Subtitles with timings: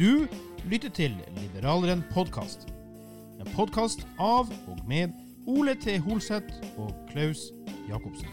[0.00, 0.24] Du
[0.64, 2.62] lytter til Liberaleren podkast.
[3.36, 5.12] En podkast av og med
[5.44, 5.98] Ole T.
[6.00, 7.50] Holseth og Klaus
[7.84, 8.30] Jacobsen.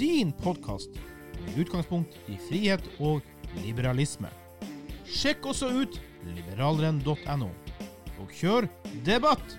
[0.00, 0.96] Din podkast
[1.42, 3.20] med utgangspunkt i frihet og
[3.58, 4.30] liberalisme.
[5.04, 7.50] Sjekk også ut liberaleren.no,
[8.16, 8.70] og kjør
[9.04, 9.58] debatt!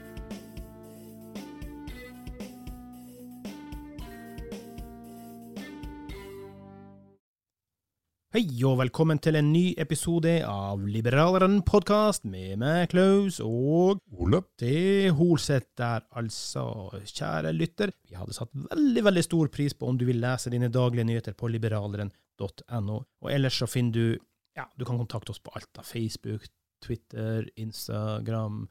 [8.35, 14.41] Hei og velkommen til en ny episode av Liberaleren podkast med meg, Klaus, og Ole.
[14.59, 14.71] T.
[15.15, 16.65] Holseth der, altså.
[17.07, 20.67] Kjære lytter, vi hadde satt veldig, veldig stor pris på om du vil lese dine
[20.67, 22.99] daglige nyheter på liberaleren.no.
[23.23, 24.19] Og ellers så finner du
[24.59, 26.43] Ja, du kan kontakte oss på alt av Facebook,
[26.83, 28.65] Twitter, Instagram.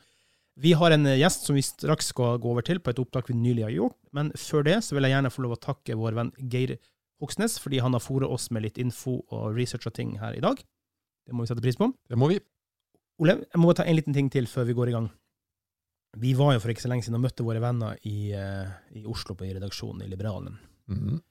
[0.61, 3.41] Vi har en gjest som vi straks skal gå over til på et opptak vi
[3.41, 6.21] nylig har gjort, men før det så vil jeg gjerne få lov å takke vår
[6.21, 6.77] venn Geir
[7.23, 10.43] Hoksnes, fordi han har fôret oss med litt info og research og ting her i
[10.45, 10.59] dag.
[11.25, 11.89] Det må vi sette pris på.
[12.11, 12.41] Det må vi.
[13.23, 15.13] Ole, jeg må ta en liten ting til før vi går i gang.
[16.19, 19.05] Vi var jo for ikke så lenge siden og møtte våre venner i, eh, i
[19.11, 20.59] Oslo på i redaksjonen i Liberalen.
[20.91, 21.23] Mhm.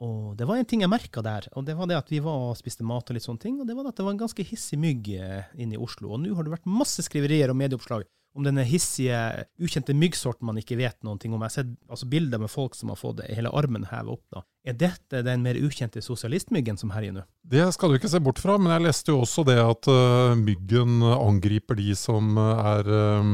[0.00, 2.32] Og det var en ting jeg merka der, og det var det at vi var
[2.32, 4.46] og spiste mat og litt sånne ting, og det var at det var en ganske
[4.48, 6.14] hissig mygg eh, inne i Oslo.
[6.14, 9.18] Og nå har det vært masse skriverier og medieoppslag om denne hissige,
[9.60, 11.42] ukjente myggsorten man ikke vet noen ting om.
[11.42, 14.24] Jeg har sett altså, bilder med folk som har fått hele armen hevet opp.
[14.32, 14.44] da.
[14.60, 17.22] Er dette den mer ukjente sosialistmyggen som herjer nå?
[17.50, 20.34] Det skal du ikke se bort fra, men jeg leste jo også det at uh,
[20.36, 23.30] myggen angriper de som er uh,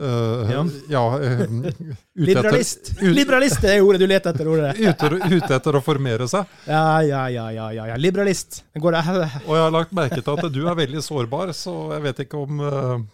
[0.00, 0.62] uh, Ja.
[0.90, 2.94] ja uh, ute Liberalist!
[2.94, 4.72] Etter, Liberalist er ordet du leter etter, ordet.
[4.80, 6.48] ute, ut etter å formere seg.
[6.64, 8.00] Ja, ja, ja, ja, ja, ja.
[8.00, 8.62] Liberalist.
[8.72, 8.96] Det går,
[9.44, 12.40] Og jeg har lagt merke til at du er veldig sårbar, så jeg vet ikke
[12.40, 12.64] om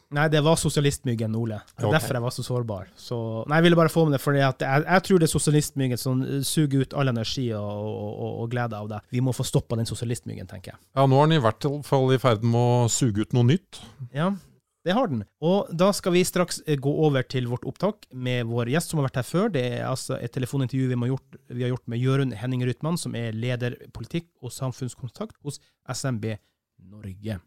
[0.09, 1.59] Nei, det var sosialistmyggen, Ole.
[1.69, 1.99] Det er okay.
[1.99, 2.87] derfor jeg var så sårbar.
[2.97, 3.19] Så,
[3.51, 6.23] nei, jeg ville bare få med det, for jeg, jeg tror det er sosialistmyggen som
[6.25, 9.01] eh, suger ut all energi og, og, og, glede av det.
[9.15, 10.83] Vi må få stoppa den sosialistmyggen, tenker jeg.
[10.97, 13.81] Ja, nå er den i hvert fall i ferd med å suge ut noe nytt.
[14.15, 14.33] Ja,
[14.87, 15.25] det har den.
[15.45, 19.01] Og da skal vi straks eh, gå over til vårt opptak med vår gjest som
[19.01, 19.51] har vært her før.
[19.53, 23.01] Det er altså et telefonintervju vi, har gjort, vi har gjort med Jørund Henning Rytman,
[23.01, 25.61] som er leder politikk og samfunnskontakt hos
[25.93, 26.39] SMB
[26.89, 27.41] Norge.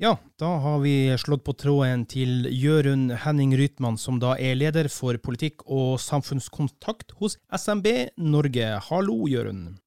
[0.00, 4.86] Ja, da har vi slått på tråden til Jørund Henning Rytman, som da er leder
[4.94, 7.88] for politikk og samfunnskontakt hos SMB
[8.22, 8.68] Norge.
[8.86, 9.80] Hallo, Jørund.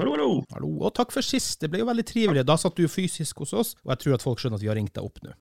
[0.00, 0.30] Hallo, hallo.
[0.50, 1.60] Hallo, og takk for sist.
[1.62, 2.42] Det ble jo veldig trivelig.
[2.48, 4.78] Da satt du fysisk hos oss, og jeg tror at folk skjønner at vi har
[4.80, 5.36] ringt deg opp nå.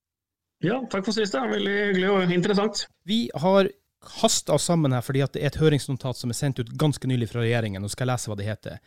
[0.62, 1.34] Ja, takk for sist.
[1.34, 2.84] det er Veldig hyggelig og interessant.
[3.10, 3.72] Vi har
[4.20, 7.10] hasta oss sammen her fordi at det er et høringsnotat som er sendt ut ganske
[7.10, 7.82] nylig fra regjeringen.
[7.82, 8.78] Nå skal jeg lese hva det heter.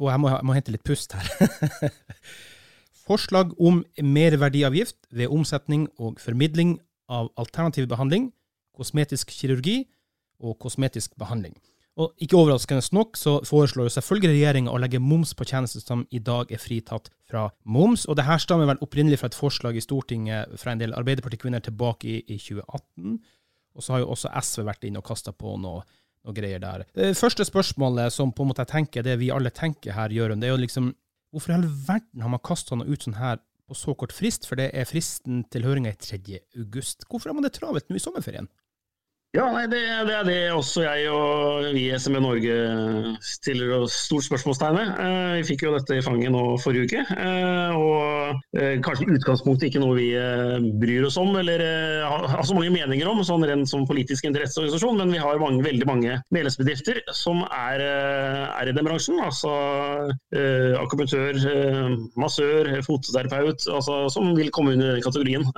[0.00, 1.30] Og jeg må, jeg må hente litt pust her.
[3.04, 6.78] Forslag om merverdiavgift ved omsetning og formidling
[7.12, 8.30] av alternativ behandling,
[8.74, 9.82] kosmetisk kirurgi
[10.40, 11.54] og kosmetisk behandling.
[11.94, 16.02] Og ikke overraskende nok så foreslår jo selvfølgelig regjeringa å legge moms på tjenester som
[16.10, 18.08] i dag er fritatt fra moms.
[18.08, 21.62] Og det her stammer vel opprinnelig fra et forslag i Stortinget fra en del Arbeiderpartikvinner
[21.62, 23.20] tilbake i, i 2018.
[23.78, 25.84] Og så har jo også SV vært inne og kasta på noe,
[26.26, 26.82] noe greier der.
[26.98, 30.42] Det første spørsmålet som på en måte jeg tenker, det vi alle tenker her, Jørund,
[30.42, 30.90] det er jo liksom
[31.34, 34.44] Hvorfor i all verden har man kasta noe ut sånn her på så kort frist?
[34.46, 36.20] For det er fristen til høringa i 3.
[36.62, 37.08] august.
[37.10, 38.46] Hvorfor har man det travelt nå i sommerferien?
[39.34, 42.54] Ja, nei, det, det, er det også jeg og vi i SME Norge
[43.26, 44.92] stiller oss stort spørsmålstegn ved.
[45.02, 47.00] Eh, vi fikk jo dette i fanget nå forrige uke.
[47.02, 50.06] Eh, og eh, kanskje i utgangspunktet ikke noe vi
[50.78, 51.64] bryr oss om eller
[52.06, 55.90] har så mange meninger om, sånn rent som politisk interesseorganisasjon, men vi har mange, veldig
[55.90, 59.18] mange medlemsbedrifter som er, er i den bransjen.
[59.18, 59.50] Altså
[60.78, 61.42] akupunktør,
[62.22, 65.50] massør, fototerapeut, altså, som vil komme under den kategorien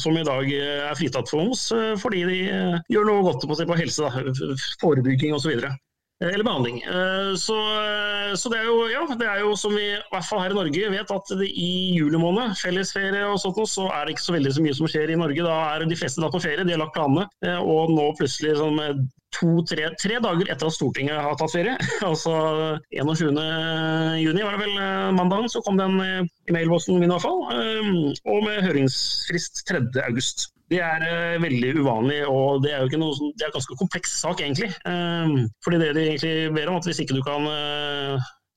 [0.00, 3.46] som i dag eh, er fritatt for moms eh, fordi de eh, gjør noe godt
[3.48, 5.58] på, på helse, da, forebygging osv.
[6.16, 6.78] Eller behandling.
[7.36, 7.54] Så,
[8.40, 10.56] så, det, er jo, ja, det er jo som vi i hvert fall her i
[10.56, 14.36] Norge vet at det, i juli måned, fellesferie og sånt, så er det ikke så
[14.38, 15.44] veldig så mye som skjer i Norge.
[15.44, 17.26] Da er de fleste da på ferie, de har lagt planene.
[17.60, 18.80] Og nå plutselig sånn,
[19.36, 21.76] to-tre tre dager etter at Stortinget har tatt ferie,
[22.08, 22.34] altså
[22.90, 23.40] 21.
[24.22, 24.76] juni var det vel
[25.16, 27.42] mandagen, så kom den i mailboksen min i hvert fall.
[27.54, 27.90] Eh,
[28.32, 29.84] og med høringsfrist 3.
[30.06, 30.48] august.
[30.66, 33.28] Det er veldig uvanlig, og det er jo ikke noe som...
[33.38, 34.72] det er en ganske kompleks sak, egentlig.
[35.62, 37.46] Fordi det de egentlig ber om, at hvis ikke du kan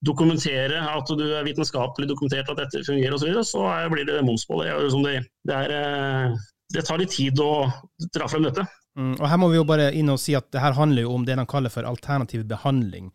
[0.06, 4.08] dokumentere at du er vitenskapelig dokumentert at dette fungerer osv., så, videre, så er, blir
[4.08, 4.72] det moms på det.
[4.72, 5.16] Det,
[5.50, 6.38] det, er,
[6.74, 7.70] det tar litt tid å
[8.14, 8.66] dra frem dette.
[9.00, 11.14] Mm, og her må vi jo bare inn og si at det her handler jo
[11.16, 13.10] om det de kaller for alternativ behandling.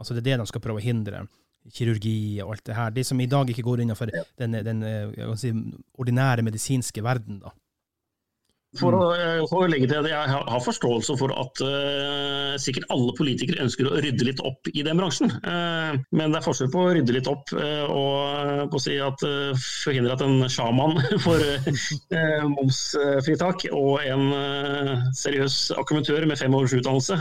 [0.00, 1.26] Altså det er det de skal prøve å hindre.
[1.76, 2.94] Kirurgi og alt det her.
[2.96, 4.10] De som i dag ikke går innenfor
[4.40, 5.52] den, den eh, si,
[6.00, 7.42] ordinære medisinske verden.
[7.44, 7.52] da.
[8.78, 12.86] For å, eh, for å, legge til at Jeg har forståelse for at uh, sikkert
[12.94, 15.32] alle politikere ønsker å rydde litt opp i den bransjen.
[15.42, 19.24] Uh, men det er forskjell på å rydde litt opp uh, og si at
[19.82, 20.94] forhindre at en sjaman
[21.26, 21.42] får
[22.46, 24.30] momsfritak, og en
[25.18, 27.18] seriøs akkumentør med fem års utdannelse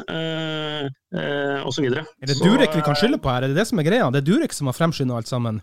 [1.66, 1.90] osv.
[1.90, 3.44] Er det Durek vi kan skylde på her?
[3.44, 4.08] Er det det som er greia?
[4.14, 5.60] Det er Durek som har fremskynda alt sammen?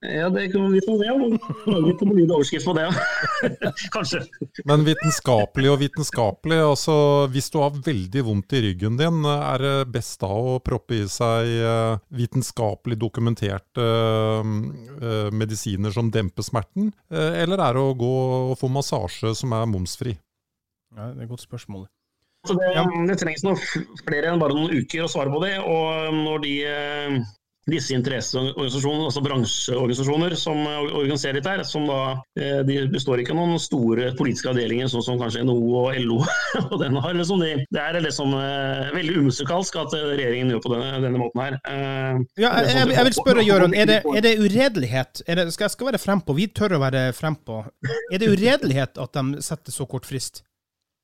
[0.00, 1.08] Ja, det kan vi få se.
[1.66, 3.70] Lage litt en overskrift på det, ja.
[3.94, 4.20] Kanskje.
[4.68, 6.94] Men vitenskapelig og vitenskapelig, altså
[7.32, 11.08] hvis du har veldig vondt i ryggen din, er det best da å proppe i
[11.10, 18.14] seg eh, vitenskapelig dokumenterte uh, medisiner som demper smerten, uh, eller er det å gå
[18.52, 20.14] og få massasje som er momsfri?
[20.94, 21.88] Ja, det er et godt spørsmål.
[22.46, 22.70] Det,
[23.10, 23.58] det, trengs noe
[24.06, 25.56] flere enn bare noen uker å svare på det.
[25.58, 26.54] Og når de
[27.68, 32.00] disse interesseorganisasjonene, altså bransjeorganisasjoner som organiserer dette, her, som da,
[32.40, 36.18] eh, de består ikke av noen store politiske avdelinger, sånn som kanskje NHO og LO.
[36.70, 38.34] og den har liksom de, det er liksom
[38.94, 41.58] veldig umusikalsk at regjeringen gjør på denne, denne måten her.
[42.38, 45.22] Ja, jeg, jeg, jeg, vil spørre, Jøron, er det, er det uredelighet?
[45.26, 47.62] Er det, skal jeg skal være frempå, vi tør å være frempå.
[48.12, 50.42] Er det uredelighet at de setter så kort frist?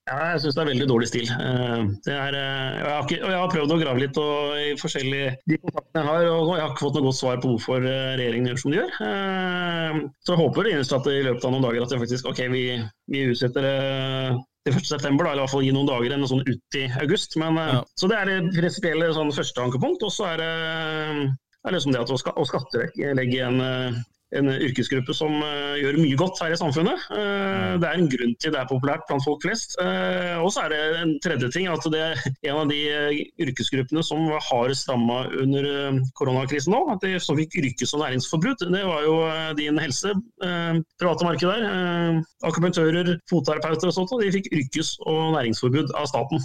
[0.05, 1.31] Ja, jeg syns det er veldig dårlig stil.
[1.33, 5.31] Eh, er, eh, jeg, har ikke, jeg, har prøvd å grave litt og, i forskjellige
[5.49, 8.11] de kontaktene jeg har, og jeg har ikke fått noe godt svar på hvorfor eh,
[8.21, 8.99] regjeringen gjør som de gjør.
[10.21, 12.65] Så jeg håper det at i løpet av noen dager at det faktisk, ok, vi,
[13.15, 13.79] vi utsetter det
[14.69, 14.89] til 1.
[14.91, 17.41] september, da, eller i hvert fall gi noen dager enn sånn ut i august.
[17.41, 17.81] Men, ja.
[17.97, 20.05] Så det er det prinsipielle sånn, første ankepunkt.
[20.05, 20.53] Og så er det,
[21.65, 23.65] er liksom det at å, skattelegge en
[24.33, 27.07] en yrkesgruppe som uh, gjør mye godt her i samfunnet.
[27.13, 29.77] Uh, det er en grunn til det er populært blant folk flest.
[29.79, 32.81] Uh, og så er det en tredje ting, at det er en av de
[33.45, 38.67] yrkesgruppene som var hardest ramma under koronakrisen nå, at de som fikk yrkes- og næringsforbud,
[38.75, 39.15] det var jo
[39.59, 40.13] din helse,
[41.01, 42.23] private marked der.
[42.45, 46.43] akupunktører, fotterapeuter og sånt, og de fikk yrkes- og næringsforbud av staten.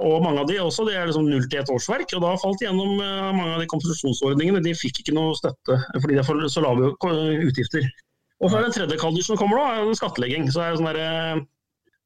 [0.00, 2.62] og mange av de også, det er liksom null til ett årsverk, og da falt
[2.62, 4.62] gjennom mange av de kompensasjonsordningene.
[4.64, 7.88] De fikk ikke noe støtte, fordi de er for, så lave utgifter.
[8.40, 10.46] Og så er det en tredje kalder som kommer nå, er en skattlegging.
[10.52, 11.42] Så er det sånn derre eh,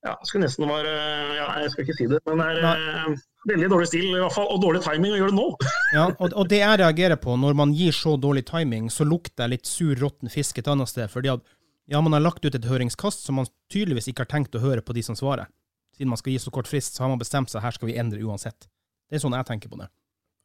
[0.04, 0.90] ja, skulle nesten være
[1.38, 2.74] ja, Jeg skal ikke si det, men det er Nei.
[3.14, 5.46] Eh, veldig dårlig stil i hvert fall, og dårlig timing å gjøre det nå.
[5.96, 9.44] ja, og, og, det jeg reagerer på, når man gir så dårlig timing, så lukter
[9.44, 11.10] jeg litt sur, råtten fisk et annet sted.
[11.12, 11.44] fordi at
[11.92, 14.84] ja, man har lagt ut et høringskast som man tydeligvis ikke har tenkt å høre
[14.84, 15.50] på de som svarer.
[15.94, 17.98] Siden man skal gi så kort frist, så har man bestemt seg her skal vi
[18.00, 18.66] endre uansett.
[19.08, 19.90] Det er sånn jeg tenker på det.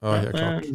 [0.03, 0.67] Ja, helt klart.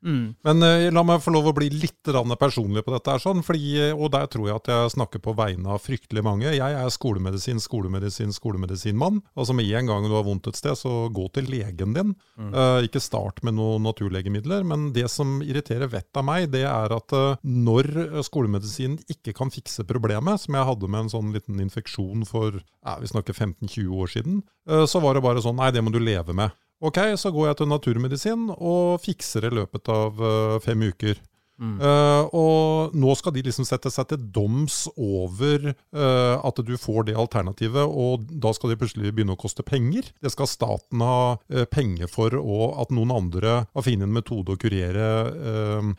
[0.00, 0.32] Mm.
[0.46, 2.08] Men uh, la meg få lov å bli litt
[2.40, 3.12] personlig på dette.
[3.12, 6.22] her, sånn, fordi, eh, Og der tror jeg at jeg snakker på vegne av fryktelig
[6.24, 6.48] mange.
[6.48, 9.20] Jeg er skolemedisin, skolemedisin, skolemedisinmann.
[9.36, 12.14] Altså Med en gang du har vondt et sted, så gå til legen din.
[12.38, 12.54] Mm.
[12.54, 14.64] Uh, ikke start med noen naturlegemidler.
[14.64, 19.52] Men det som irriterer vettet av meg, det er at uh, når skolemedisin ikke kan
[19.52, 22.62] fikse problemet, som jeg hadde med en sånn liten infeksjon for
[23.00, 24.40] vi snakker 15-20 år siden,
[24.88, 26.54] så var det bare sånn Nei, det må du leve med.
[26.80, 31.18] Ok, så går jeg til naturmedisin og fikser det i løpet av uh, fem uker.
[31.60, 31.74] Mm.
[31.76, 37.10] Uh, og nå skal de liksom sette seg til doms over uh, at du får
[37.10, 40.08] det alternativet, og da skal de plutselig begynne å koste penger.
[40.24, 44.56] Det skal staten ha uh, penger for, og at noen andre har funnet en metode
[44.56, 45.08] å kurere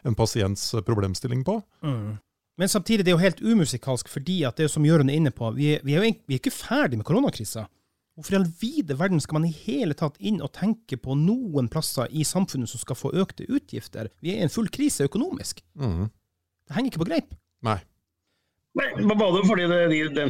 [0.02, 1.60] en pasients problemstilling på.
[1.86, 2.18] Mm.
[2.60, 5.32] Men samtidig det er jo helt umusikalsk, fordi at det er som Jørund er inne
[5.34, 7.68] på, vi er, vi er jo vi er ikke ferdig med koronakrisa.
[8.16, 11.70] Hvorfor i all vide verden skal man i hele tatt inn og tenke på noen
[11.72, 14.12] plasser i samfunnet som skal få økte utgifter?
[14.20, 15.64] Vi er i en full krise økonomisk.
[15.80, 16.10] Mm.
[16.68, 17.32] Det henger ikke på greip.
[17.64, 17.80] Nei.
[18.80, 20.26] Nei, Både fordi det er de,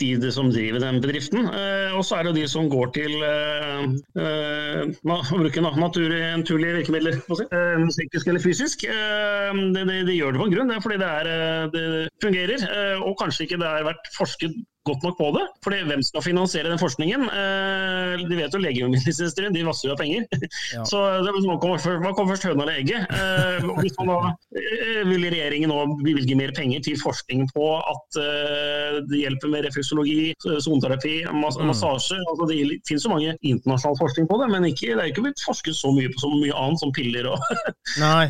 [0.00, 3.24] de, de, som driver den bedriften, eh, og så er det de som går til
[3.26, 3.82] eh,
[4.16, 7.18] eh, å bruke naturlige virkemidler.
[7.28, 8.86] Eh, psykisk eller fysisk.
[8.88, 11.66] Eh, de, de, de, gjør det på en grunn, det er fordi det, er, eh,
[11.74, 11.84] det
[12.24, 12.64] fungerer.
[12.64, 14.56] Eh, og kanskje ikke det har vært forsket
[14.88, 15.44] godt nok på det.
[15.64, 17.26] Fordi hvem skal finansiere den forskningen?
[17.30, 20.26] Eh, de vet jo legemiddelindustrien, de vasser jo av penger.
[20.74, 20.84] Ja.
[20.90, 23.06] Så det, hva kommer først, høna eller egget?
[23.14, 28.20] Eh, hvis man da, eh, vil regjeringen nå bevilge mer penger til forskning på at
[28.22, 31.68] eh, det hjelper med refleksologi, soneterapi, mas mm.
[31.70, 32.18] massasje?
[32.32, 32.58] Altså, det
[32.88, 35.92] finnes jo mange internasjonal forskning på det, men ikke, det er ikke blitt forsket så
[35.94, 37.30] mye på så mye annet som piller.
[37.30, 38.28] Og eh,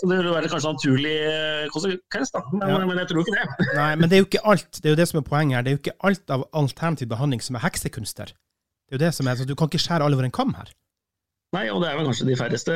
[0.00, 1.16] så det vil være kanskje naturlig
[1.74, 2.42] konsekvens, da.
[2.52, 2.82] Men, ja.
[2.82, 3.70] men, jeg tror ikke det.
[3.78, 4.82] Nei, men det er jo ikke alt.
[4.82, 5.66] Det er jo det som er poenget her.
[5.66, 8.34] Det er jo ikke alt av alternativ behandling som er heksekunster.
[8.86, 10.54] Det er jo det som er, så Du kan ikke skjære alle over en kam
[10.58, 10.72] her.
[11.54, 12.74] Nei, og det er vel kanskje de færreste,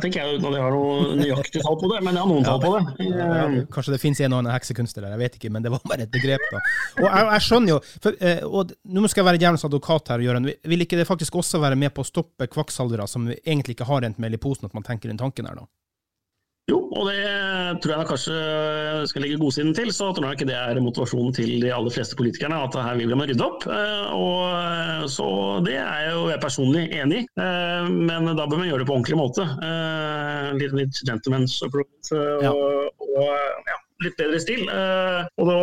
[0.00, 1.98] tenker jeg, uten at jeg har noe nøyaktig tall på det.
[2.06, 3.06] Men jeg har noen ja, tall på det.
[3.10, 5.82] Ja, kanskje det finnes en og annen heksekunster der, jeg vet ikke, men det var
[5.90, 6.44] bare et begrep.
[6.54, 6.60] da.
[7.02, 10.24] Og jeg, jeg skjønner jo, for, eh, og Nå skal jeg være djevelens advokat her,
[10.24, 10.46] Jørgen.
[10.72, 14.06] Vil ikke det faktisk også være med på å stoppe kvakksalvere som egentlig ikke har
[14.06, 15.66] rent mel i posen, at man tenker den tanken her, da?
[16.64, 17.24] Jo, og det
[17.84, 18.36] tror jeg kanskje
[19.10, 19.90] skal legge godsiden til.
[19.92, 23.12] Så tror jeg ikke det er motivasjonen til de aller fleste politikerne, at her vil
[23.12, 23.66] man rydde opp.
[23.68, 25.26] Eh, og, så
[25.66, 28.96] det er jo jeg personlig enig i, eh, men da bør man gjøre det på
[28.96, 29.44] ordentlig måte.
[29.44, 32.54] Eh, litt, litt gentleman's approach og, ja.
[32.54, 34.64] og ja, litt bedre stil.
[34.64, 35.58] Og, da,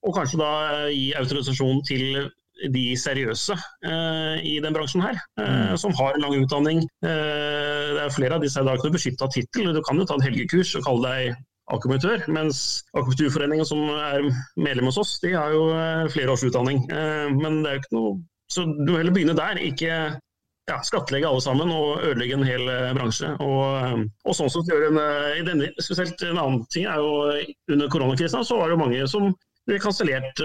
[0.00, 0.52] og kanskje da
[0.88, 2.30] gi autorisasjon til
[2.70, 3.54] de seriøse
[3.86, 5.78] eh, i den bransjen her, eh, mm.
[5.80, 6.82] som har lang utdanning.
[7.04, 9.72] Eh, det er flere av disse i dag som er beskytta tittel.
[9.74, 11.40] Du kan jo ta et helgekurs og kalle deg
[11.72, 14.26] akupunktør, mens Akupunkturforeningen som er
[14.60, 15.62] medlem hos oss, de har jo
[16.12, 16.82] flere års utdanning.
[16.90, 18.20] Eh, men det er jo ikke noe
[18.52, 19.92] Så du må heller begynne der, ikke
[20.68, 23.30] ja, skattlegge alle sammen og ødelegge en hel bransje.
[23.40, 24.98] Og, og sånn som gjør en,
[25.40, 27.32] i denne, spesielt En annen ting er jo
[27.72, 29.32] under koronakrisen så var det mange som
[29.66, 30.44] ble kansellert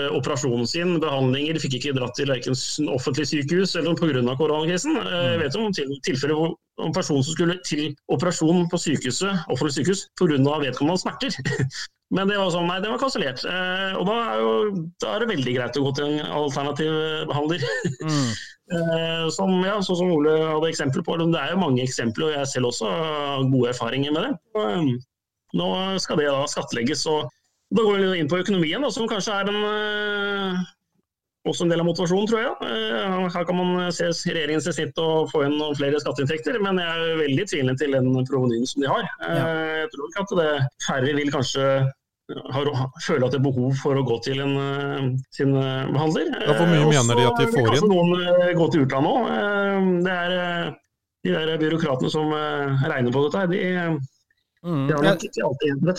[0.00, 2.56] Eh, operasjonen sin, behandlinger, fikk ikke dratt til verken
[2.92, 4.34] offentlig sykehus eller pga.
[4.38, 4.96] koronakrisen.
[4.96, 5.42] Eh, jeg mm.
[5.44, 6.52] vet om tilfeller hvor
[6.86, 10.60] en person som skulle til operasjon på sykehuset, offentlig sykehus pga.
[10.64, 11.34] vedkommende smerter.
[12.14, 13.44] Men det var sånn, nei, det var kansellert.
[13.46, 14.54] Eh, og da er, jo,
[15.02, 16.96] da er, det veldig greit å gå til en alternativ
[17.30, 17.66] behandler.
[18.02, 18.32] Mm.
[18.76, 21.18] eh, som, ja, sånn som Ole hadde eksempel på.
[21.20, 24.32] Det er jo mange eksempler, og jeg selv også har gode erfaringer med det.
[24.58, 24.90] Og,
[25.60, 25.68] nå
[26.02, 27.06] skal det da skattlegges.
[27.10, 27.30] og
[27.70, 30.62] Da går vi inn på økonomien, som kanskje er en uh,
[31.48, 32.50] også en del av motivasjonen, tror jeg.
[32.68, 36.90] Eh, her kan man se regjeringens snitt og få inn noen flere skatteinntekter, men jeg
[36.90, 39.08] er veldig tvilende til den provenyen som de har.
[39.24, 39.46] Eh, ja.
[39.80, 40.50] Jeg tror ikke at det
[40.84, 41.70] færre vil kanskje
[42.54, 42.68] har,
[43.02, 46.28] føler at det er behov for å gå til en, eh, sin behandler.
[46.44, 47.88] Ja, hvor mye mener de at de får inn?
[47.90, 48.14] Noen
[48.60, 49.90] gå til utlandet òg.
[50.04, 50.36] Det er
[51.24, 52.32] de der byråkratene som
[52.84, 53.48] regner på dette.
[53.56, 53.64] de
[54.66, 54.90] Mm.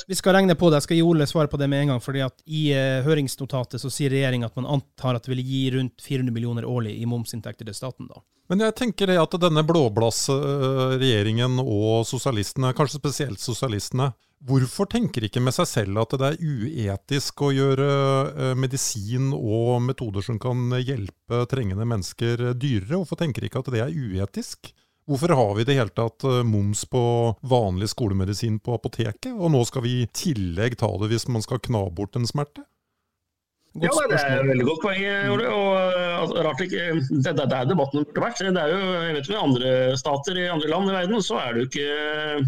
[0.07, 0.81] Vi skal regne på det.
[0.81, 2.01] Jeg skal gi Ole svar på det med en gang.
[2.01, 5.63] fordi at I uh, høringsnotatet så sier regjeringa at man antar at det vil gi
[5.77, 8.07] rundt 400 millioner årlig i momsinntekter til staten.
[8.07, 8.21] da.
[8.51, 14.11] Men jeg tenker det at denne blåblass-regjeringen og sosialistene, kanskje spesielt sosialistene,
[14.45, 17.89] hvorfor tenker ikke med seg selv at det er uetisk å gjøre
[18.35, 22.99] uh, medisin og metoder som kan hjelpe trengende mennesker, dyrere?
[22.99, 24.73] Hvorfor tenker ikke at det er uetisk?
[25.09, 27.03] Hvorfor har vi det hele tatt eh, moms på
[27.41, 29.31] vanlig skolemedisin på apoteket?
[29.33, 32.65] Og nå skal vi i tillegg ta det hvis man skal kna bort en smerte?
[33.71, 35.03] Godt ja, Det er et veldig godt poeng.
[35.31, 38.41] Og, altså, rart ikke, det, det, er debatten burde vært.
[38.43, 41.53] Det er jo, jeg vet, I andre stater i andre land i verden så er
[41.55, 41.85] det jo ikke
[42.31, 42.41] Eh,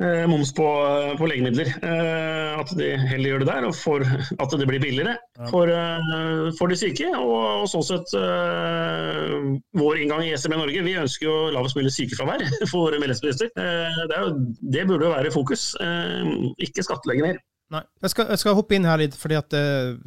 [0.00, 0.66] moms på,
[1.18, 1.68] på legemidler.
[1.84, 5.16] Eh, at de heller gjør det der, og for at det blir billigere
[5.50, 7.10] for, eh, for de syke.
[7.18, 8.14] Og, og sånn sett
[9.76, 13.52] vår inngang i SME Norge, vi ønsker jo lavest mulig sykefravær for våre medlemsbedrifter.
[13.52, 14.24] Det,
[14.76, 15.70] det, burde jo være fokus,
[16.60, 17.40] ikke skattlegge mer.
[17.70, 17.84] Nei.
[18.02, 19.54] Jeg skal, jeg skal, hoppe inn her litt, fordi at,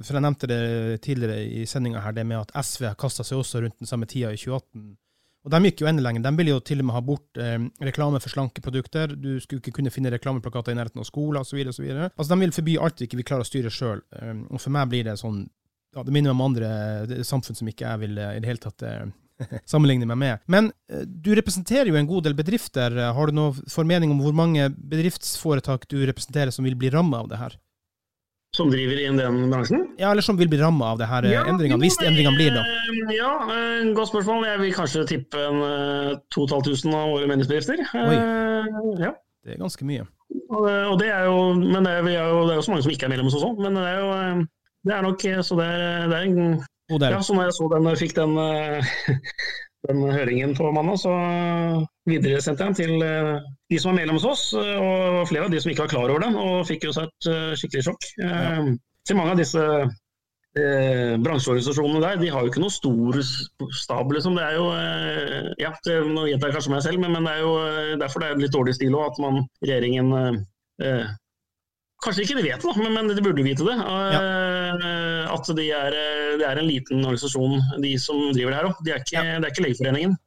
[0.03, 0.63] for jeg nevnte det
[1.05, 4.09] tidligere i sendinga her, det med at SV har kasta seg også rundt den samme
[4.09, 4.97] tida i 2018
[5.43, 6.23] og de gikk jo enda lenger.
[6.23, 9.11] De ville jo til og med ha bort eh, reklame for slanke produkter.
[9.11, 11.59] Du skulle ikke kunne finne reklameplakater i nærheten av skoler osv.
[12.07, 14.05] Altså, de vil forby alt vi ikke vil klare å styre sjøl.
[14.21, 15.43] Um, og for meg blir det sånn
[15.93, 18.63] ja, Det minner meg om andre samfunn som ikke jeg vil eh, i det hele
[18.63, 19.11] tatt eh,
[19.71, 20.45] sammenligne meg med.
[20.49, 22.95] Men eh, du representerer jo en god del bedrifter.
[23.13, 27.29] Har du noen formening om hvor mange bedriftsforetak du representerer som vil bli ramma av
[27.29, 27.59] det her?
[28.57, 29.87] Som driver i den bransjen?
[29.97, 32.63] Ja, eller som vil bli ramma av det her ja, endringene, hvis endringene blir da?
[33.13, 33.31] Ja,
[33.97, 34.45] godt spørsmål.
[34.47, 35.61] Jeg vil kanskje tippe en
[36.35, 37.85] 2500 av våre menneskebedrifter.
[38.03, 38.17] Oi.
[39.01, 39.13] Ja.
[39.43, 40.05] Det er ganske mye.
[40.53, 42.85] Og det, og det er jo, men det er, jo, det er, jo, så mange
[42.85, 43.57] som ikke er medlem hos oss òg.
[43.65, 44.45] Men det er jo
[44.83, 46.63] det er nok Så det er, det er en
[46.99, 48.33] Ja, så når jeg så den, fikk den
[49.87, 51.13] den høringen på mandag, så
[52.09, 55.53] videresendte jeg den til eh, de som er medlem hos oss, eh, og flere av
[55.53, 58.07] de som ikke var klar over den, og fikk jo seg et eh, skikkelig sjokk.
[58.21, 58.55] Ja.
[59.03, 63.19] Til mange av disse eh, bransjeorganisasjonene der, de har jo ikke noe stor
[63.75, 64.37] stab, liksom.
[64.39, 67.35] Det er jo eh, Ja, det, nå gjentar jeg kanskje meg selv, men, men, det
[67.35, 71.11] er jo derfor det er litt dårlig stil òg, at man, regjeringen eh,
[72.03, 73.77] Kanskje ikke de vet det, men, de burde vite det.
[73.79, 74.19] Ja.
[74.19, 78.69] Eh, at det er, de det er en liten organisasjon, de som driver det her
[78.69, 78.83] òg.
[78.83, 79.23] Det, ja.
[79.37, 80.17] er ikke Legeforeningen.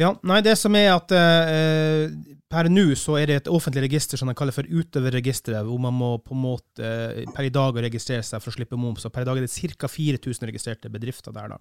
[0.00, 2.12] Ja, nei, det som er at eh,
[2.50, 5.94] per nå så er det et offentlig register som de kaller for utøverregisteret, hvor man
[5.94, 9.04] må på en måte uh, per i dag registrere seg for å slippe moms.
[9.06, 9.90] Og per i dag er det ca.
[9.92, 11.54] 4000 registrerte bedrifter der.
[11.54, 11.60] da.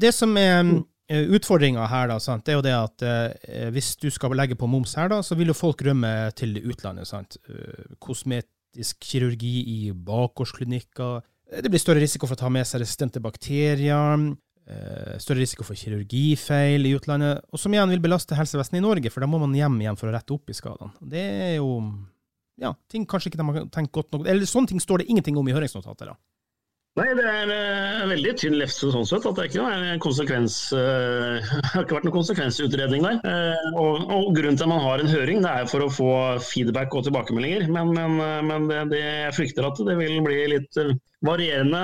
[0.00, 0.74] Det som er mm.
[0.78, 4.68] Eh, Utfordringa her da, sant, er jo det at eh, hvis du skal legge på
[4.70, 7.08] moms her, da, så vil jo folk rømme til utlandet.
[7.10, 7.36] sant?
[7.48, 11.20] Eh, kosmetisk kirurgi i bakgårdsklinikker.
[11.52, 14.32] Eh, det blir større risiko for å ta med seg resistente bakterier.
[14.64, 17.44] Eh, større risiko for kirurgifeil i utlandet.
[17.52, 20.08] Og som igjen vil belaste helsevesenet i Norge, for da må man hjem igjen for
[20.08, 20.94] å rette opp i skadene.
[21.04, 21.82] Det er jo
[22.60, 25.36] ja, ting kanskje ikke de har tenkt godt nok Eller sånne ting står det ingenting
[25.36, 26.06] om i høringsnotatet.
[26.06, 26.16] da.
[26.94, 29.24] Nei, det er uh, veldig tynn lefse sånn sett.
[29.26, 33.18] at Det er ikke noe konsekvens, uh, har ikke vært noen konsekvensutredning der.
[33.26, 36.12] Uh, og, og, Grunnen til at man har en høring, det er for å få
[36.46, 37.66] feedback og tilbakemeldinger.
[37.74, 40.82] Men, men, men det, det, jeg frykter at det vil bli litt
[41.26, 41.82] varierende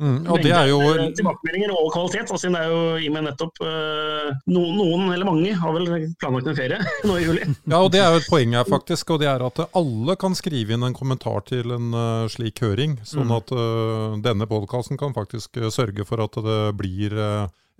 [0.00, 0.78] Mm, og det er jo...
[1.14, 2.30] Tilbakemeldinger og kvalitet.
[2.32, 6.48] Altså, det er jo i meg nettopp uh, noen, noen, eller mange, har vel planlagt
[6.50, 6.78] en ferie
[7.08, 7.46] nå i juli.
[7.66, 9.12] Ja, og det er jo et poeng her, faktisk.
[9.14, 12.98] Og det er at alle kan skrive inn en kommentar til en uh, slik høring.
[13.06, 13.36] Sånn mm.
[13.38, 17.14] at uh, denne podkasten kan faktisk sørge for at det blir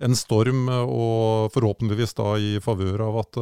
[0.03, 3.37] en storm, og forhåpentligvis da i favør av at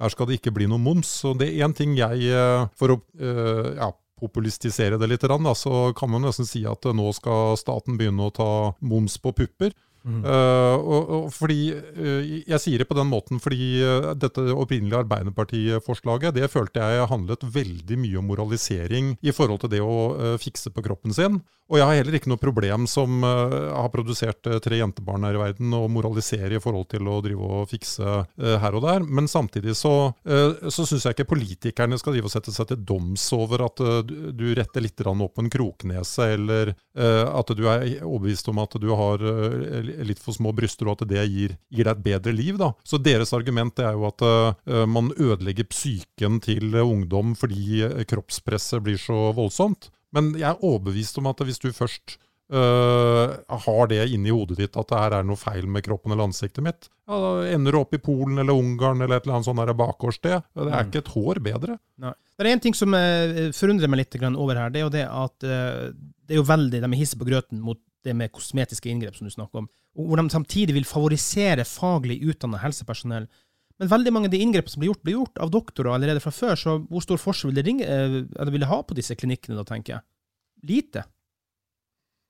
[0.00, 1.10] her skal det ikke bli noe moms.
[1.22, 2.30] Så det er én ting jeg,
[2.78, 5.24] for å ja, populistisere det litt,
[5.56, 9.74] så kan man nesten si at nå skal staten begynne å ta moms på pupper.
[10.00, 15.02] Uh, og, og, fordi uh, Jeg sier det på den måten fordi uh, dette opprinnelige
[15.04, 20.72] Arbeiderpartiforslaget det følte jeg handlet veldig mye om moralisering i forhold til det å fikse
[20.72, 21.40] på kroppen sin.
[21.70, 25.74] Og jeg har heller ikke noe problem som har produsert tre jentebarn her i verden,
[25.76, 28.16] å moralisere i forhold til å drive og fikse
[28.64, 29.04] her og der.
[29.06, 33.28] Men samtidig så, så syns jeg ikke politikerne skal drive og sette seg til doms
[33.36, 33.84] over at
[34.34, 39.22] du retter litt opp en kroknese, eller at du er overbevist om at du har
[40.06, 42.58] litt for små bryster, og at det gir, gir deg et bedre liv.
[42.60, 42.72] Da.
[42.86, 49.00] Så deres argument er jo at uh, man ødelegger psyken til ungdom fordi kroppspresset blir
[49.00, 49.90] så voldsomt.
[50.14, 52.18] Men jeg er overbevist om at hvis du først
[52.50, 56.26] Uh, har det inni hodet ditt at det her er noe feil med kroppen eller
[56.26, 59.46] ansiktet mitt, ja, da ender du opp i Polen eller Ungarn eller et eller annet
[59.46, 60.48] sånt bakgårdssted.
[60.58, 60.88] Det er mm.
[60.90, 61.76] ikke et hår bedre.
[62.02, 62.10] Nei.
[62.34, 62.96] Det er én ting som
[63.54, 64.74] forundrer meg litt over her.
[64.74, 67.78] Det er jo det at det er jo veldig, de er hissige på grøten mot
[68.06, 72.20] det med kosmetiske inngrep som du snakker om, og hvor de samtidig vil favorisere faglig
[72.22, 73.26] utdannet helsepersonell.
[73.80, 76.32] Men veldig mange av de inngrepene som blir gjort, blir gjort av doktorer allerede fra
[76.34, 79.56] før, så hvor stor forskjell vil det, ringe, eh, vil det ha på disse klinikkene,
[79.56, 80.06] da, tenker jeg?
[80.68, 81.04] Lite.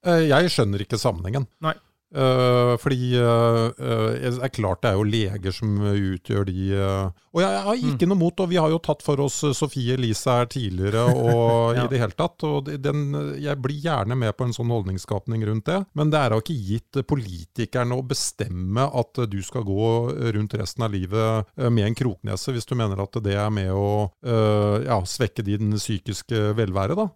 [0.06, 1.48] Eh, jeg skjønner ikke sammenhengen.
[1.64, 1.74] Nei.
[2.10, 7.76] Uh, fordi det er klart det er jo leger som utgjør de Og jeg, har
[7.78, 8.10] ikke mm.
[8.10, 11.84] noe mot, og vi har jo tatt for oss Sofie Elise her tidligere og ja.
[11.84, 12.42] i det hele tatt.
[12.46, 13.04] Og den,
[13.38, 15.78] jeg blir gjerne med på en sånn holdningsskapning rundt det.
[15.94, 19.90] Men det er da ikke gitt politikerne å bestemme at du skal gå
[20.34, 24.10] rundt resten av livet med en kroknese, hvis du mener at det er med å
[24.24, 26.98] ja, svekke din psykiske velvære.
[26.98, 27.10] da.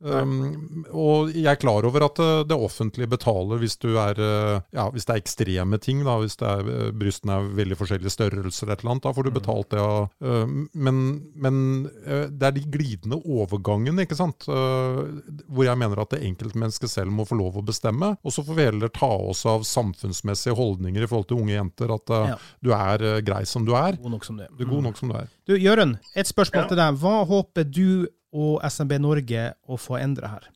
[0.00, 4.86] Um, og jeg er klar over at uh, det offentlige betaler hvis, er, uh, ja,
[4.88, 6.00] hvis det er ekstreme ting.
[6.06, 9.26] Da, hvis er, uh, brystene er veldig forskjellige størrelser, eller et eller annet, da får
[9.26, 9.36] du mm.
[9.36, 9.82] betalt det.
[10.24, 11.02] Uh, men,
[11.36, 11.60] men
[12.00, 14.46] det er de glidende overgangene ikke sant?
[14.50, 18.12] hvor jeg mener at det enkeltmennesket selv må få lov å bestemme.
[18.24, 21.92] Og så får vi heller ta oss av samfunnsmessige holdninger i forhold til unge jenter.
[21.94, 22.38] At ja.
[22.64, 23.98] du er grei som du er.
[24.00, 24.52] God nok som du er.
[24.56, 25.28] Du er god nok som du er.
[25.48, 26.70] Du, Jørund, et spørsmål ja.
[26.72, 27.00] til deg.
[27.02, 27.90] Hva håper du
[28.32, 30.48] og SMB Norge å få endre her?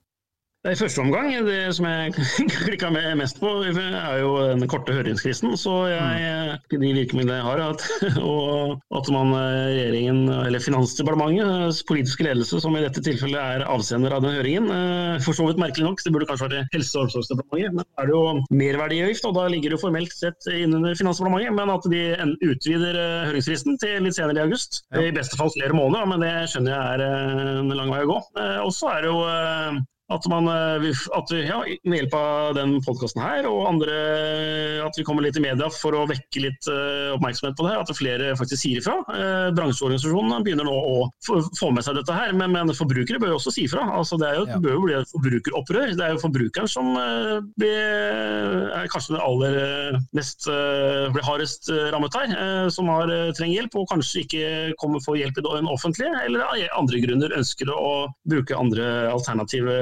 [0.64, 2.12] I første omgang, det som jeg
[2.64, 5.52] klikka mest på, er jo den korte høringsfristen.
[5.60, 6.78] Så jeg, mm.
[6.80, 7.84] de virkemidlene jeg har, at,
[8.24, 14.24] og at man regjeringen, eller Finansdepartementets politiske ledelse, som i dette tilfellet er avsender av
[14.24, 17.76] den høringen, eh, for så vidt merkelig nok, det burde kanskje være Helse- og omsorgsdepartementet,
[17.76, 21.76] men er det jo merverdiavgift, og da ligger det jo formelt sett innunder Finansdepartementet, men
[21.76, 22.04] at de
[22.48, 24.86] utvider eh, høringsfristen til litt senere i august.
[24.96, 28.14] I beste fall flere måneder, men det skjønner jeg er eh, en lang vei å
[28.14, 28.22] gå.
[28.64, 33.48] Også er det jo at, man, eh, at ja, med hjelp av den podkasten her
[33.50, 33.96] og andre
[34.86, 37.92] at vi kommer litt i media for å vekke litt uh, oppmerksomhet på det, at
[37.96, 38.96] flere faktisk sier ifra.
[39.08, 43.38] Uh, bransjeorganisasjonene begynner nå å få med seg dette her, men, men forbrukere bør jo
[43.40, 43.86] også si ifra.
[43.98, 44.60] Altså, det, jo, ja.
[44.62, 45.94] bør jo bli et forbrukeropprør.
[45.98, 49.60] Det er jo forbrukeren som uh, blir, er kanskje den aller
[50.16, 50.46] mest
[51.14, 52.32] blir hardest rammet her,
[52.72, 54.48] som har, trenger hjelp og kanskje ikke
[54.80, 57.94] kommer få hjelp i den offentlige, eller av andre grunner ønsker å
[58.28, 59.78] bruke andre alternative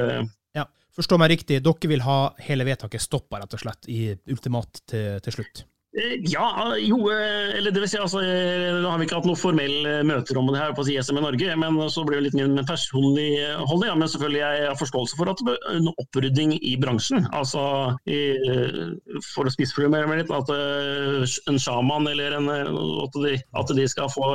[0.92, 5.22] Forstå meg riktig, dere vil ha hele vedtaket stoppa, rett og slett, i ultimat til,
[5.24, 5.64] til slutt?
[5.92, 9.36] Eh, ja, jo, eh, eller det vil si, altså, da har vi ikke hatt noe
[9.36, 12.56] formelle møter om det her på ISM i Norge, men så blir det litt min
[12.64, 13.26] personlig
[13.60, 13.90] holdning.
[13.90, 15.42] Ja, men selvfølgelig jeg har forståelse for at
[15.74, 17.26] en opprydding i bransjen.
[17.36, 17.64] Altså,
[18.08, 18.22] i,
[19.34, 20.52] For å spissformulere litt, at
[21.50, 24.30] en sjaman eller en, at, de, at de skal få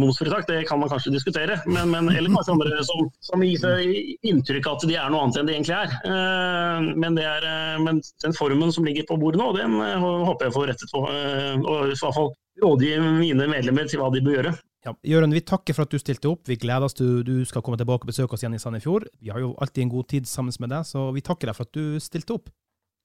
[0.00, 1.58] momsfritak, det kan man kanskje diskutere.
[1.68, 5.26] Men, men, eller kanskje andre som, som gir seg inntrykk av at de er noe
[5.26, 6.96] annet enn de egentlig er.
[6.96, 7.48] Men, er,
[7.84, 11.58] men den formen som ligger på bordet nå, den håper jeg får rettet og, eh,
[11.58, 14.54] og i hvert fall rådgi mine medlemmer til hva de bør gjøre.
[14.84, 16.42] Ja, Jørund, vi takker for at du stilte opp.
[16.48, 19.06] Vi gleder oss til du skal komme tilbake og besøke oss igjen i Sandefjord.
[19.16, 21.64] Vi har jo alltid en god tid sammen med deg, så vi takker deg for
[21.64, 22.52] at du stilte opp.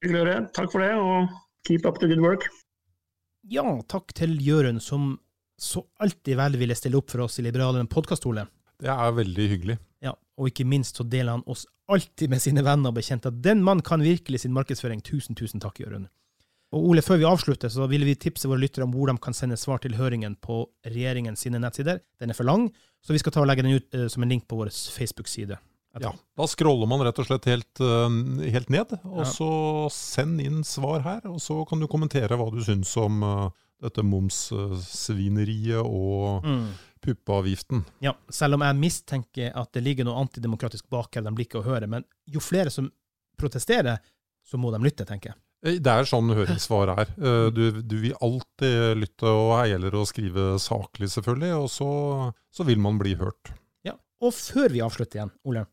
[0.04, 0.36] Hyggelig å høre.
[0.56, 1.32] Takk for det, og
[1.68, 2.44] keep up the good work.
[3.48, 5.14] Ja, takk til Jørund, som
[5.60, 8.46] så alltid vel ville stille opp for oss i Liberalen podkast-Ole.
[8.80, 9.76] Det er veldig hyggelig.
[10.04, 13.32] Ja, og ikke minst så deler han oss alltid med sine venner og bekjente.
[13.44, 15.02] Den mann kan virkelig sin markedsføring.
[15.04, 16.08] Tusen, tusen takk, Jørund.
[16.70, 19.34] Og Ole, før vi avslutter, så vil vi tipse våre lyttere om hvor de kan
[19.34, 21.98] sende svar til høringen på regjeringen sine nettsider.
[22.22, 22.68] Den er for lang,
[23.02, 25.58] så vi skal ta og legge den ut uh, som en link på vår Facebook-side.
[25.98, 28.06] Ja, Da scroller man rett og slett helt, uh,
[28.54, 29.26] helt ned, og ja.
[29.32, 29.50] så
[29.94, 31.26] send inn svar her.
[31.32, 36.64] Og så kan du kommentere hva du syns om uh, dette momssvineriet og mm.
[37.02, 37.82] puppeavgiften.
[38.04, 41.66] Ja, selv om jeg mistenker at det ligger noe antidemokratisk bak her de ikke å
[41.66, 41.90] høre.
[41.90, 42.92] Men jo flere som
[43.40, 43.98] protesterer,
[44.46, 45.42] så må de lytte, tenker jeg.
[45.66, 47.10] Eh, det er sånn høringssvar er.
[47.20, 51.68] Eh, du, du, vil alltid lytte, og her gjelder det å skrive saklig, selvfølgelig, og
[51.72, 51.90] så,
[52.54, 53.52] så, vil man bli hørt.
[53.86, 55.66] Ja, Og før vi avslutter igjen, Ole,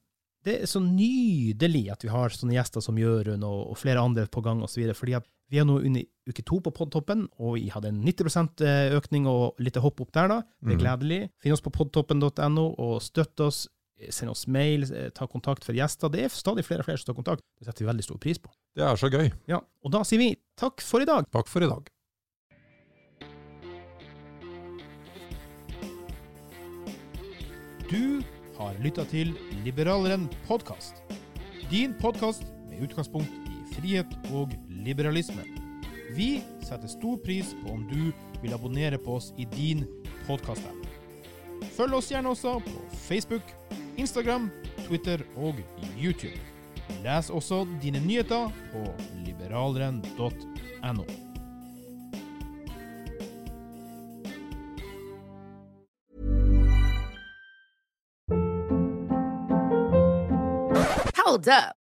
[0.48, 4.28] det er så nydelig at vi har sånne gjester som Jørund og, og flere andre
[4.32, 4.86] på gang osv.
[4.96, 5.18] fordi
[5.52, 9.28] vi er nå under uke to på Podtoppen, og vi hadde en 90 eh, økning
[9.32, 10.42] og litt hopp opp der, da.
[10.60, 10.84] Det er mm.
[10.84, 11.20] gledelig.
[11.44, 13.66] Finn oss på podtoppen.no, og støtt oss.
[14.14, 16.12] Send oss mail, eh, ta kontakt for gjester.
[16.14, 17.44] Det er stadig flere og flere som tar kontakt.
[17.58, 18.52] Det setter vi veldig stor pris på.
[18.78, 19.32] Det er så gøy.
[19.50, 21.26] Ja, Og da sier vi takk for i dag.
[21.32, 21.88] Takk for i dag.
[27.90, 28.22] Du
[28.58, 29.34] har lytta til
[29.64, 31.02] Liberaleren podkast.
[31.72, 35.44] Din podkast med utgangspunkt i frihet og liberalisme.
[36.16, 39.86] Vi setter stor pris på om du vil abonnere på oss i din
[40.28, 40.86] podkast-app.
[41.78, 42.76] Følg oss gjerne også på
[43.08, 43.44] Facebook,
[43.98, 44.52] Instagram,
[44.88, 45.56] Twitter og
[45.98, 46.40] YouTube.
[47.04, 48.84] Les også dine nyheter på
[49.26, 51.04] liberalren.no
[61.18, 61.77] Hold up.